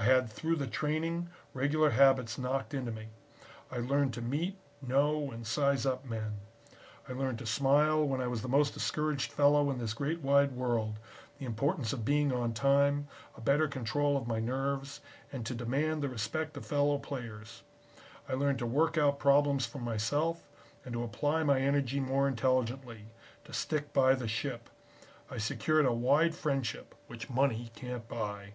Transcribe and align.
I 0.00 0.04
had 0.04 0.30
through 0.30 0.54
the 0.56 0.68
training 0.68 1.28
regular 1.52 1.90
habits 1.90 2.38
knocked 2.38 2.72
into 2.72 2.92
me. 2.92 3.08
I 3.68 3.78
learned 3.78 4.14
to 4.14 4.22
meet, 4.22 4.56
know 4.80 5.32
and 5.32 5.44
size 5.44 5.84
up 5.84 6.04
men. 6.04 6.38
I 7.08 7.12
learned 7.14 7.40
to 7.40 7.46
smile 7.46 8.04
when 8.06 8.20
I 8.20 8.28
was 8.28 8.40
the 8.40 8.48
most 8.48 8.74
discouraged 8.74 9.32
fellow 9.32 9.72
in 9.72 9.78
this 9.78 9.92
great 9.94 10.20
wide 10.20 10.52
world, 10.52 11.00
the 11.38 11.46
importance 11.46 11.92
of 11.92 12.04
being 12.04 12.32
on 12.32 12.54
time, 12.54 13.08
a 13.36 13.40
better 13.40 13.66
control 13.66 14.16
of 14.16 14.28
my 14.28 14.38
nerves, 14.38 15.00
and 15.32 15.44
to 15.46 15.54
demand 15.54 16.00
the 16.00 16.08
respect 16.08 16.56
of 16.56 16.64
fellow 16.64 16.98
players. 16.98 17.64
I 18.28 18.34
learned 18.34 18.60
to 18.60 18.66
work 18.66 18.96
out 18.96 19.18
problems 19.18 19.66
for 19.66 19.78
myself 19.80 20.46
and 20.84 20.92
to 20.94 21.02
apply 21.02 21.42
my 21.42 21.60
energy 21.60 21.98
more 21.98 22.28
intelligently, 22.28 23.06
to 23.44 23.52
stick 23.52 23.92
by 23.92 24.14
the 24.14 24.28
ship. 24.28 24.70
I 25.28 25.38
secured 25.38 25.86
a 25.86 25.92
wide 25.92 26.36
friendship 26.36 26.94
which 27.08 27.28
money 27.28 27.72
can't 27.74 28.06
buy." 28.08 28.52